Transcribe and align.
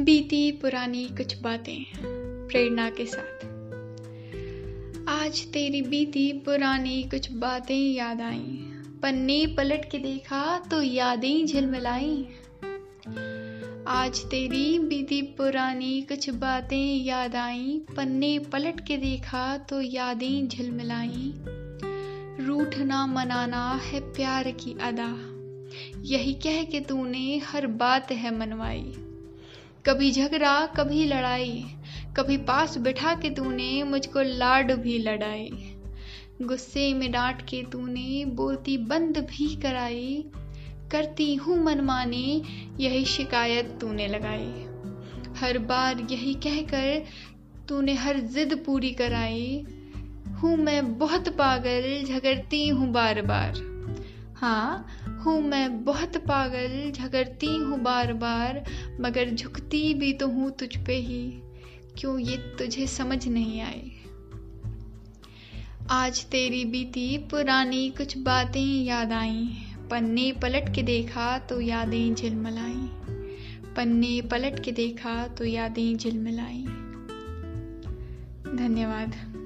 बीती 0.00 0.52
पुरानी 0.52 1.04
कुछ 1.04 1.40
बातें 1.40 1.84
प्रेरणा 2.48 2.90
के 2.90 3.06
साथ। 3.06 3.44
आज 5.08 5.46
तेरी 5.46 5.82
बीती 5.82 6.32
पुरानी 6.32 7.02
कुछ 7.02 7.32
बातें 7.32 7.92
याद 7.92 8.20
आई। 8.20 8.70
पन्ने 9.02 9.46
पलट 9.46 9.90
के 9.90 9.98
देखा 9.98 10.58
तो 10.58 10.82
यादें 10.82 11.46
झिलमिलाई। 11.46 12.26
आज 13.88 14.20
तेरी 14.20 14.78
बीती 14.78 15.22
पुरानी 15.22 16.02
कुछ 16.02 16.30
बातें 16.30 17.04
याद 17.04 17.36
आई। 17.36 17.80
पन्ने 17.96 18.38
पलट 18.38 18.80
के 18.86 18.96
देखा 18.96 19.58
तो 19.58 19.80
यादें 19.80 20.48
झिलमिलाई। 20.48 21.32
रूठना 22.44 23.06
मनाना 23.06 23.80
है 23.84 24.00
प्यार 24.00 24.50
की 24.50 24.76
अदा। 24.82 25.14
यही 26.02 26.34
कह 26.34 26.62
के 26.62 26.80
तूने 26.80 27.38
हर 27.38 27.66
बात 27.66 28.12
है 28.12 28.38
मनवाई। 28.38 28.94
कभी 29.86 30.10
झगड़ा, 30.12 30.66
कभी 30.66 31.04
लड़ाई, 31.04 31.64
कभी 32.16 32.36
पास 32.36 32.78
बिठा 32.78 33.14
के 33.14 33.30
तूने 33.30 33.82
मुझको 33.82 34.20
लाड 34.22 34.72
भी 34.72 34.98
लड़ाई। 34.98 35.50
गुस्से 36.42 36.94
में 36.94 37.12
डांट 37.12 37.42
के 37.42 37.62
तूने 37.62 38.24
बोलती 38.24 38.78
बंद 38.78 39.18
भी 39.18 39.56
कराई। 39.56 40.24
करती 40.92 41.34
हूँ 41.34 41.64
मनमानी, 41.64 42.42
यही 42.80 43.04
शिकायत 43.04 43.78
तूने 43.80 44.08
लगाई। 44.08 44.66
हर 45.36 45.58
बार 45.58 46.06
यही 46.10 46.34
कहकर 46.34 47.04
तूने 47.68 47.94
हर 47.94 48.18
जिद 48.18 48.62
पूरी 48.66 48.90
कराई। 48.90 49.64
हूँ 50.28 50.56
मैं 50.56 50.98
बहुत 50.98 51.28
पागल, 51.28 52.04
झगड़ती 52.04 52.68
हूँ 52.68 52.92
बार 52.92 53.22
बार। 53.22 53.74
हाँ 54.36 54.86
हूँ 55.26 55.40
मैं 55.42 55.84
बहुत 55.84 56.16
पागल, 56.16 56.90
झगड़ती 56.90 57.46
हूँ 57.46 57.78
बार 57.82 58.12
बार 58.12 58.64
मगर 59.00 59.30
झुकती 59.30 59.94
भी 59.94 60.12
तो 60.12 60.28
हूँ 60.28 60.50
तुझ 60.50 60.76
पे 60.76 60.94
ही। 60.94 61.22
क्यों 61.98 62.18
ये 62.18 62.36
तुझे 62.36 62.86
समझ 62.86 63.28
नहीं 63.28 63.60
आई 63.60 63.92
आज 65.90 66.24
तेरी 66.24 66.64
बीती 66.64 67.18
पुरानी 67.18 67.88
कुछ 67.90 68.18
बातें 68.18 68.84
याद 68.84 69.12
आई। 69.12 69.48
पन्ने 69.90 70.32
पलट 70.32 70.74
के 70.74 70.82
देखा 70.82 71.38
तो 71.38 71.60
यादें 71.60 72.14
झिलमिलाई। 72.14 72.88
पन्ने 73.76 74.20
पलट 74.20 74.64
के 74.64 74.72
देखा 74.72 75.26
तो 75.28 75.44
यादें 75.44 75.96
झिलमिलाई। 75.96 76.64
धन्यवाद। 78.56 79.43